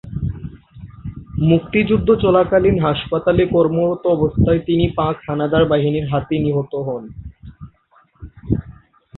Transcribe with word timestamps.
মুক্তিযুদ্ধ 1.43 2.07
চলাকালীন 2.15 2.77
হাসপাতালে 2.79 3.43
কর্মরত 3.47 4.03
অবস্থায় 4.07 4.59
তিনি 4.59 4.85
পাক 4.95 5.15
হানাদার 5.27 5.63
বাহিনীর 5.65 6.05
হাতে 6.07 6.35
নিহত 6.39 6.73
হন। 6.87 7.03